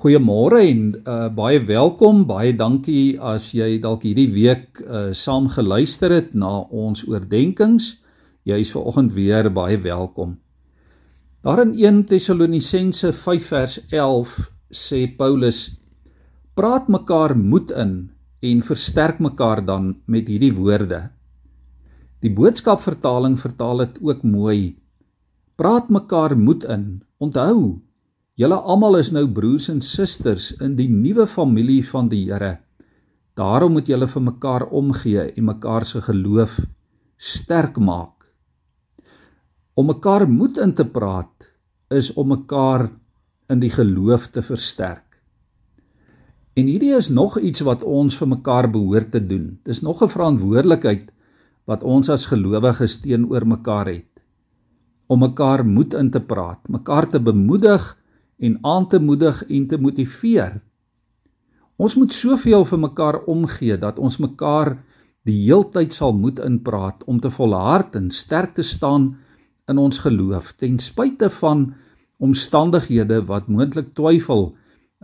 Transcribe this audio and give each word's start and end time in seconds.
Goeiemôre 0.00 0.62
en 0.64 0.84
uh, 0.96 1.26
baie 1.28 1.58
welkom. 1.60 2.22
Baie 2.24 2.54
dankie 2.56 3.18
as 3.20 3.50
jy 3.52 3.74
dalk 3.82 4.06
hierdie 4.08 4.30
week 4.32 4.78
uh, 4.80 5.10
saam 5.12 5.50
geluister 5.52 6.08
het 6.14 6.30
na 6.32 6.62
ons 6.72 7.02
oordeenkings. 7.04 7.98
Jy 8.48 8.56
is 8.64 8.70
vanoggend 8.72 9.12
weer 9.12 9.50
baie 9.52 9.76
welkom. 9.76 10.38
Daar 11.44 11.60
in 11.66 11.74
1 11.76 11.98
Tessalonisense 12.08 13.10
5 13.12 13.50
vers 13.52 13.74
11 13.90 14.38
sê 14.72 15.02
Paulus: 15.18 15.66
Praat 16.56 16.88
mekaar 16.88 17.36
moed 17.36 17.68
in 17.76 17.92
en 18.40 18.64
versterk 18.64 19.20
mekaar 19.20 19.60
dan 19.68 19.98
met 20.08 20.32
hierdie 20.32 20.54
woorde. 20.56 21.10
Die 22.24 22.32
boodskap 22.32 22.80
vertaling 22.80 23.36
vertaal 23.36 23.84
dit 23.84 24.00
ook 24.00 24.24
mooi. 24.24 24.80
Praat 25.60 25.92
mekaar 25.92 26.38
moed 26.40 26.64
in. 26.64 26.88
Onthou 27.20 27.84
Julle 28.40 28.56
almal 28.56 28.96
is 28.96 29.10
nou 29.12 29.26
broers 29.28 29.66
en 29.68 29.82
susters 29.84 30.46
in 30.64 30.72
die 30.78 30.88
nuwe 30.88 31.26
familie 31.28 31.82
van 31.84 32.06
die 32.08 32.22
Here. 32.30 32.54
Daarom 33.36 33.74
moet 33.76 33.90
julle 33.90 34.08
vir 34.08 34.22
mekaar 34.24 34.64
omgee 34.80 35.26
en 35.28 35.44
mekaar 35.44 35.84
se 35.84 36.00
geloof 36.06 36.54
sterk 37.20 37.76
maak. 37.76 38.24
Om 39.76 39.92
mekaar 39.92 40.24
moed 40.28 40.56
in 40.64 40.72
te 40.72 40.88
praat 40.88 41.50
is 41.92 42.08
om 42.16 42.32
mekaar 42.32 42.86
in 43.52 43.60
die 43.60 43.72
geloof 43.74 44.30
te 44.32 44.40
versterk. 44.40 45.20
En 46.56 46.64
hierdie 46.64 46.96
is 46.96 47.12
nog 47.12 47.36
iets 47.36 47.60
wat 47.68 47.84
ons 47.84 48.16
vir 48.16 48.34
mekaar 48.38 48.70
behoort 48.72 49.12
te 49.12 49.20
doen. 49.20 49.58
Dis 49.68 49.84
nog 49.84 50.00
'n 50.00 50.08
verantwoordelikheid 50.08 51.12
wat 51.68 51.82
ons 51.82 52.08
as 52.08 52.30
gelowiges 52.32 53.00
teenoor 53.04 53.46
mekaar 53.46 53.86
het. 53.86 54.08
Om 55.08 55.28
mekaar 55.28 55.66
moed 55.66 55.94
in 55.94 56.10
te 56.10 56.20
praat, 56.20 56.68
mekaar 56.68 57.06
te 57.08 57.20
bemoedig 57.20 57.99
en 58.40 58.58
aan 58.64 58.88
te 58.88 58.98
moedig 58.98 59.42
en 59.48 59.66
te 59.66 59.78
motiveer. 59.78 60.60
Ons 61.80 61.96
moet 61.96 62.12
soveel 62.12 62.64
vir 62.64 62.80
mekaar 62.80 63.20
omgee 63.28 63.76
dat 63.80 63.98
ons 63.98 64.18
mekaar 64.20 64.78
die 65.28 65.36
heeltyd 65.44 65.92
sal 65.92 66.12
moet 66.16 66.40
inpraat 66.44 67.04
om 67.04 67.20
te 67.20 67.30
volhard 67.32 67.96
en 67.96 68.10
sterk 68.10 68.54
te 68.56 68.64
staan 68.64 69.14
in 69.68 69.78
ons 69.78 70.00
geloof 70.04 70.54
ten 70.60 70.78
spyte 70.80 71.30
van 71.40 71.70
omstandighede 72.20 73.22
wat 73.28 73.48
moontlik 73.48 73.94
twyfel 73.96 74.50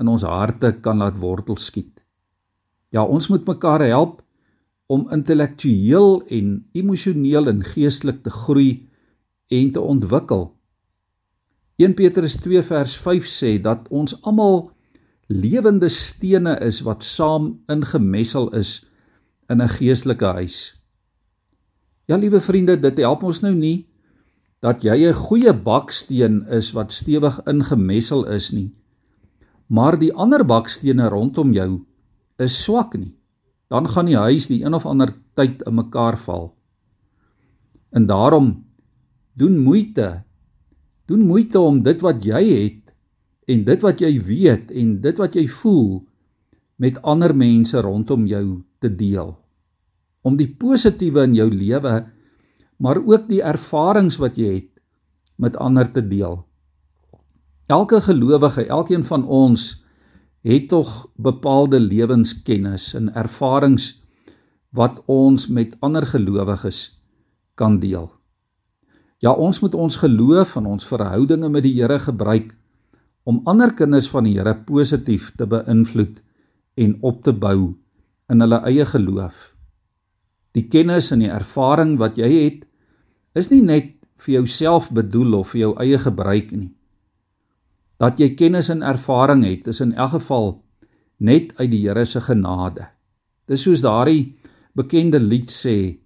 in 0.00 0.08
ons 0.08 0.24
harte 0.28 0.72
kan 0.84 1.00
laat 1.00 1.16
wortel 1.20 1.56
skiet. 1.56 2.02
Ja, 2.92 3.04
ons 3.04 3.28
moet 3.28 3.46
mekaar 3.46 3.84
help 3.84 4.22
om 4.86 5.08
intellektueel 5.12 6.22
en 6.32 6.50
emosioneel 6.72 7.48
en 7.50 7.64
geestelik 7.64 8.22
te 8.24 8.30
groei 8.30 8.86
en 9.48 9.72
te 9.72 9.80
ontwikkel 9.80 10.55
1 11.76 11.94
Petrus 11.94 12.36
2 12.40 12.62
vers 12.62 12.96
5 12.96 13.26
sê 13.28 13.56
dat 13.60 13.88
ons 13.92 14.14
almal 14.22 14.70
lewende 15.28 15.88
stene 15.92 16.54
is 16.64 16.80
wat 16.86 17.04
saam 17.04 17.58
ingemessel 17.68 18.48
is 18.56 18.80
in 19.48 19.60
'n 19.60 19.68
geestelike 19.68 20.24
huis. 20.24 20.80
Ja, 22.06 22.16
liewe 22.16 22.40
vriende, 22.40 22.80
dit 22.80 22.96
help 22.96 23.22
ons 23.22 23.40
nou 23.40 23.54
nie 23.54 23.88
dat 24.60 24.82
jy 24.82 25.08
'n 25.08 25.14
goeie 25.14 25.52
baksteen 25.52 26.46
is 26.48 26.72
wat 26.72 26.92
stewig 26.92 27.40
ingemessel 27.46 28.24
is 28.24 28.50
nie. 28.50 28.74
Maar 29.66 29.98
die 29.98 30.14
ander 30.14 30.44
bakstene 30.44 31.08
rondom 31.08 31.52
jou 31.52 31.84
is 32.38 32.62
swak 32.62 32.96
nie. 32.96 33.14
Dan 33.68 33.88
gaan 33.88 34.06
die 34.06 34.16
huis 34.16 34.46
die 34.46 34.64
een 34.64 34.74
of 34.74 34.86
ander 34.86 35.12
tyd 35.34 35.62
in 35.62 35.74
mekaar 35.74 36.18
val. 36.18 36.54
En 37.90 38.06
daarom 38.06 38.64
doen 39.34 39.58
moeite 39.58 40.25
Doen 41.06 41.26
moeite 41.26 41.60
om 41.60 41.82
dit 41.82 42.00
wat 42.02 42.24
jy 42.24 42.42
het 42.50 42.94
en 43.46 43.64
dit 43.64 43.82
wat 43.82 44.00
jy 44.02 44.12
weet 44.26 44.72
en 44.74 44.96
dit 45.00 45.18
wat 45.22 45.38
jy 45.38 45.46
voel 45.48 46.02
met 46.82 46.98
ander 47.02 47.34
mense 47.36 47.80
rondom 47.80 48.26
jou 48.26 48.62
te 48.82 48.90
deel. 48.90 49.36
Om 50.26 50.36
die 50.36 50.50
positiewe 50.50 51.24
in 51.28 51.36
jou 51.38 51.48
lewe 51.50 51.94
maar 52.76 53.00
ook 53.00 53.28
die 53.28 53.40
ervarings 53.40 54.18
wat 54.20 54.36
jy 54.36 54.52
het 54.58 54.72
met 55.40 55.56
ander 55.56 55.88
te 55.92 56.02
deel. 56.04 56.42
Elke 57.66 58.00
gelowige, 58.00 58.66
elkeen 58.66 59.04
van 59.04 59.24
ons 59.26 59.84
het 60.46 60.68
tog 60.68 61.06
bepaalde 61.16 61.80
lewenskennis 61.80 62.92
en 62.94 63.14
ervarings 63.14 63.96
wat 64.70 65.02
ons 65.06 65.48
met 65.48 65.74
ander 65.80 66.06
gelowiges 66.06 67.00
kan 67.54 67.80
deel. 67.80 68.15
Ja, 69.24 69.32
ons 69.32 69.60
moet 69.60 69.74
ons 69.74 69.96
geloof 69.96 70.56
en 70.60 70.66
ons 70.68 70.86
verhoudinge 70.86 71.48
met 71.48 71.64
die 71.64 71.74
Here 71.78 71.98
gebruik 72.02 72.52
om 73.26 73.40
ander 73.48 73.72
kinders 73.74 74.08
van 74.12 74.26
die 74.28 74.36
Here 74.36 74.54
positief 74.68 75.32
te 75.36 75.48
beïnvloed 75.48 76.20
en 76.76 76.96
op 77.00 77.22
te 77.24 77.32
bou 77.32 77.74
in 78.30 78.42
hulle 78.44 78.60
eie 78.68 78.84
geloof. 78.86 79.54
Die 80.56 80.66
kennis 80.68 81.10
en 81.12 81.24
die 81.24 81.32
ervaring 81.32 81.96
wat 82.00 82.18
jy 82.20 82.28
het, 82.32 82.66
is 83.36 83.50
nie 83.52 83.62
net 83.64 83.94
vir 84.20 84.38
jouself 84.38 84.90
bedoel 84.94 85.40
of 85.40 85.52
vir 85.52 85.66
jou 85.66 85.72
eie 85.82 85.98
gebruik 86.00 86.52
nie. 86.52 86.72
Dat 88.00 88.20
jy 88.20 88.34
kennis 88.36 88.68
en 88.72 88.84
ervaring 88.84 89.44
het, 89.44 89.66
is 89.68 89.80
in 89.80 89.94
elk 89.96 90.16
geval 90.18 90.50
net 91.18 91.54
uit 91.56 91.70
die 91.72 91.82
Here 91.86 92.04
se 92.04 92.20
genade. 92.20 92.90
Dis 93.48 93.64
soos 93.64 93.84
daardie 93.84 94.36
bekende 94.76 95.20
lied 95.22 95.52
sê, 95.52 95.96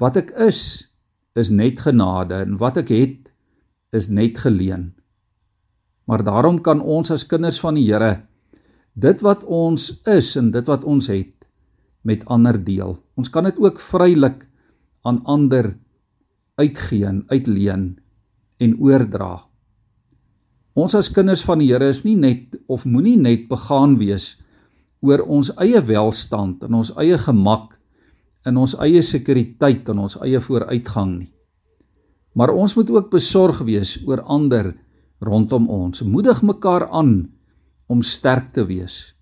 wat 0.00 0.16
ek 0.16 0.32
is, 0.46 0.88
is 1.34 1.50
net 1.50 1.82
genade 1.82 2.42
en 2.44 2.58
wat 2.60 2.78
ek 2.82 2.92
het 2.94 3.32
is 3.94 4.08
net 4.08 4.38
geleen. 4.42 4.92
Maar 6.06 6.24
daarom 6.26 6.60
kan 6.60 6.80
ons 6.80 7.10
as 7.10 7.26
kinders 7.26 7.58
van 7.62 7.78
die 7.78 7.86
Here 7.88 8.22
dit 8.94 9.22
wat 9.26 9.42
ons 9.44 9.88
is 10.06 10.36
en 10.38 10.52
dit 10.54 10.66
wat 10.70 10.84
ons 10.86 11.08
het 11.10 11.46
met 12.06 12.22
ander 12.30 12.58
deel. 12.62 12.94
Ons 13.18 13.30
kan 13.32 13.48
dit 13.48 13.58
ook 13.58 13.80
vrylik 13.82 14.44
aan 15.02 15.22
ander 15.24 15.74
uitgee, 16.54 17.10
uitleen 17.26 17.96
en 18.62 18.76
oordra. 18.78 19.48
Ons 20.74 20.94
as 20.94 21.10
kinders 21.10 21.42
van 21.46 21.58
die 21.62 21.72
Here 21.72 21.88
is 21.90 22.04
nie 22.06 22.16
net 22.18 22.54
of 22.66 22.84
moenie 22.86 23.18
net 23.18 23.48
begaan 23.50 23.98
wees 23.98 24.34
oor 25.04 25.24
ons 25.26 25.50
eie 25.60 25.80
welstand 25.84 26.62
en 26.64 26.78
ons 26.80 26.92
eie 27.00 27.18
gemak 27.20 27.74
in 28.44 28.58
ons 28.60 28.74
eie 28.84 29.02
sekuriteit 29.02 29.88
en 29.88 30.04
ons 30.06 30.18
eie 30.22 30.40
vooruitgang 30.40 31.14
nie. 31.18 31.32
Maar 32.34 32.50
ons 32.50 32.74
moet 32.76 32.90
ook 32.90 33.12
besorg 33.12 33.62
wees 33.64 33.96
oor 34.06 34.24
ander 34.26 34.72
rondom 35.24 35.68
ons. 35.70 36.02
Moedig 36.02 36.42
mekaar 36.42 36.88
aan 36.90 37.30
om 37.86 38.02
sterk 38.02 38.52
te 38.52 38.64
wees. 38.66 39.14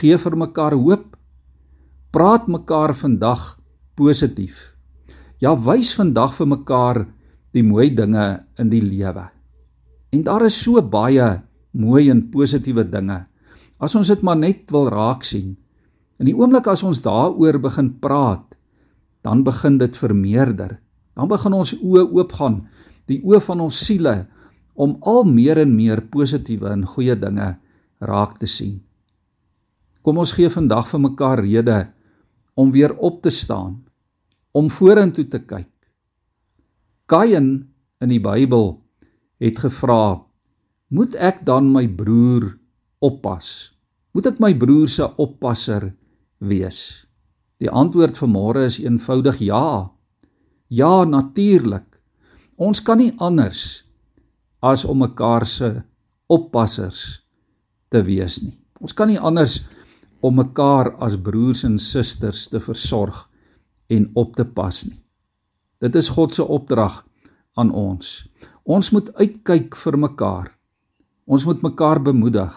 Gee 0.00 0.16
vir 0.18 0.36
mekaar 0.36 0.76
hoop. 0.78 1.16
Praat 2.10 2.48
mekaar 2.48 2.94
vandag 2.96 3.58
positief. 3.98 4.72
Ja, 5.38 5.52
wys 5.54 5.92
vandag 5.94 6.32
vir 6.38 6.48
mekaar 6.56 7.04
die 7.54 7.62
mooi 7.62 7.90
dinge 7.94 8.46
in 8.58 8.72
die 8.72 8.82
lewe. 8.82 9.28
En 10.10 10.24
daar 10.24 10.46
is 10.48 10.56
so 10.56 10.80
baie 10.82 11.42
mooi 11.76 12.08
en 12.10 12.24
positiewe 12.32 12.86
dinge. 12.88 13.26
As 13.78 13.94
ons 13.94 14.08
dit 14.08 14.22
maar 14.24 14.38
net 14.38 14.70
wil 14.74 14.88
raak 14.90 15.22
sien. 15.26 15.56
In 16.18 16.26
die 16.26 16.34
oomblik 16.34 16.66
as 16.66 16.82
ons 16.82 17.02
daaroor 17.04 17.60
begin 17.62 17.92
praat, 18.02 18.47
dan 19.22 19.44
begin 19.44 19.78
dit 19.78 19.96
vermeerder. 19.96 20.78
Dan 21.14 21.28
begin 21.28 21.56
ons 21.58 21.74
oë 21.74 22.04
oopgaan, 22.14 22.62
die 23.10 23.20
oë 23.24 23.40
van 23.42 23.64
ons 23.64 23.78
siele 23.86 24.26
om 24.78 24.96
al 25.02 25.24
meer 25.26 25.58
en 25.58 25.72
meer 25.74 26.04
positiewe 26.12 26.70
en 26.70 26.86
goeie 26.86 27.16
dinge 27.18 27.56
raak 27.98 28.36
te 28.38 28.46
sien. 28.46 28.78
Kom 30.06 30.20
ons 30.22 30.32
gee 30.36 30.50
vandag 30.52 30.86
vir 30.92 31.02
mekaar 31.02 31.42
rede 31.42 31.78
om 32.58 32.70
weer 32.74 32.94
op 32.94 33.18
te 33.22 33.30
staan, 33.34 33.82
om 34.54 34.70
vorentoe 34.70 35.26
te 35.30 35.40
kyk. 35.42 35.70
Kain 37.10 37.50
in 38.02 38.12
die 38.12 38.22
Bybel 38.22 38.78
het 39.42 39.58
gevra: 39.58 40.22
"Moet 40.90 41.14
ek 41.14 41.44
dan 41.44 41.72
my 41.72 41.86
broer 41.88 42.58
oppas? 43.00 43.74
Moet 44.14 44.26
ek 44.26 44.40
my 44.40 44.54
broer 44.54 44.88
se 44.88 45.06
oppasser 45.16 45.94
wees?" 46.38 47.07
Die 47.58 47.70
antwoord 47.70 48.18
vir 48.18 48.30
môre 48.30 48.66
is 48.68 48.78
eenvoudig 48.78 49.40
ja. 49.42 49.90
Ja, 50.68 51.04
natuurlik. 51.04 51.98
Ons 52.56 52.82
kan 52.82 52.98
nie 52.98 53.14
anders 53.18 53.84
as 54.62 54.84
om 54.84 55.02
mekaar 55.02 55.46
se 55.46 55.82
oppassers 56.26 57.20
te 57.90 58.02
wees 58.04 58.40
nie. 58.42 58.56
Ons 58.82 58.94
kan 58.94 59.10
nie 59.10 59.18
anders 59.18 59.62
om 60.20 60.38
mekaar 60.38 60.92
as 61.02 61.16
broers 61.16 61.64
en 61.66 61.78
susters 61.78 62.46
te 62.50 62.60
versorg 62.62 63.24
en 63.88 64.10
op 64.18 64.36
te 64.36 64.44
pas 64.44 64.84
nie. 64.86 64.98
Dit 65.78 65.94
is 65.94 66.10
God 66.14 66.34
se 66.34 66.42
opdrag 66.42 67.04
aan 67.58 67.70
ons. 67.70 68.26
Ons 68.66 68.90
moet 68.94 69.10
uitkyk 69.16 69.76
vir 69.78 69.98
mekaar. 69.98 70.50
Ons 71.26 71.44
moet 71.46 71.62
mekaar 71.62 72.02
bemoedig, 72.02 72.54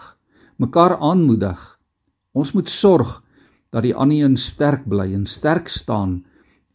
mekaar 0.58 0.96
aanmoedig. 0.98 1.60
Ons 2.34 2.52
moet 2.52 2.68
sorg 2.68 3.21
dat 3.72 3.86
die 3.86 3.94
ander 3.96 4.22
een 4.22 4.36
sterk 4.36 4.84
bly 4.88 5.08
en 5.16 5.26
sterk 5.26 5.68
staan 5.68 6.20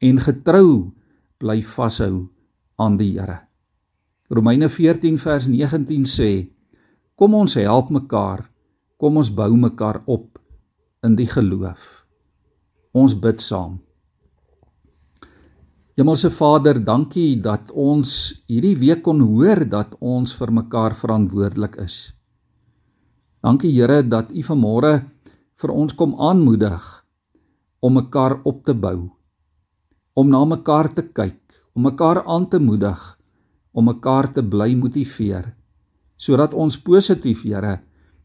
en 0.02 0.20
getrou 0.22 0.92
bly 1.38 1.62
vashou 1.62 2.28
aan 2.76 2.98
die 2.98 3.14
Here. 3.20 3.46
Romeine 4.30 4.70
14 4.70 5.18
vers 5.22 5.48
19 5.48 6.06
sê: 6.10 6.50
Kom 7.16 7.34
ons 7.34 7.54
help 7.56 7.90
mekaar 7.94 8.48
Kom 8.98 9.20
ons 9.22 9.30
bou 9.30 9.52
mekaar 9.54 10.02
op 10.10 10.40
in 11.06 11.14
die 11.14 11.28
geloof. 11.30 11.84
Ons 12.98 13.14
bid 13.14 13.44
saam. 13.46 13.76
Hemelse 15.98 16.32
Vader, 16.34 16.80
dankie 16.82 17.38
dat 17.42 17.70
ons 17.74 18.10
hierdie 18.50 18.74
week 18.78 19.04
kon 19.06 19.22
hoor 19.22 19.62
dat 19.70 19.94
ons 20.02 20.34
vir 20.40 20.54
mekaar 20.62 20.98
verantwoordelik 20.98 21.78
is. 21.82 21.98
Dankie 23.46 23.70
Here 23.76 24.02
dat 24.02 24.34
U 24.34 24.42
vanmôre 24.50 24.96
vir 25.58 25.74
ons 25.74 25.94
kom 25.98 26.14
aanmoedig 26.22 26.84
om 27.82 27.96
mekaar 27.98 28.40
op 28.46 28.64
te 28.66 28.76
bou, 28.78 29.10
om 30.14 30.30
na 30.30 30.44
mekaar 30.46 30.92
te 30.94 31.02
kyk, 31.02 31.42
om 31.74 31.88
mekaar 31.90 32.24
aan 32.26 32.46
te 32.50 32.60
moedig, 32.62 33.00
om 33.74 33.90
mekaar 33.90 34.30
te 34.34 34.44
bly 34.46 34.76
motiveer, 34.78 35.54
sodat 36.18 36.54
ons 36.54 36.78
positief, 36.82 37.42
Here, 37.46 37.80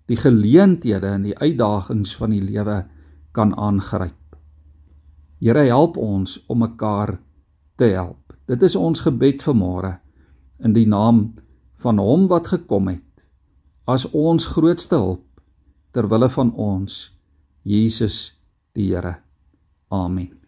die 0.09 0.17
geleenthede 0.17 1.09
en 1.09 1.25
die 1.29 1.37
uitdagings 1.39 2.13
van 2.19 2.35
die 2.35 2.43
lewe 2.43 2.83
kan 3.33 3.55
aangryp. 3.57 4.37
Here, 5.41 5.65
help 5.69 5.97
ons 5.97 6.37
om 6.53 6.61
mekaar 6.65 7.17
te 7.81 7.93
help. 7.95 8.37
Dit 8.49 8.63
is 8.63 8.77
ons 8.77 9.05
gebed 9.07 9.41
vir 9.41 9.57
môre 9.57 9.93
in 10.63 10.77
die 10.77 10.87
naam 10.87 11.33
van 11.81 11.99
hom 11.99 12.29
wat 12.31 12.53
gekom 12.53 12.91
het 12.93 13.25
as 13.89 14.05
ons 14.15 14.53
grootste 14.55 14.99
hulp 14.99 15.25
ter 15.93 16.07
wille 16.11 16.29
van 16.31 16.53
ons 16.55 17.09
Jesus 17.65 18.35
die 18.75 18.89
Here. 18.89 19.23
Amen. 19.89 20.42